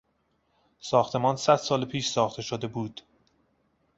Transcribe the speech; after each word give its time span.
ساختمان 0.79 1.35
صدسال 1.35 1.85
پیش 1.85 2.09
ساخته 2.09 2.41
شده 2.41 2.67
بود. 2.67 3.01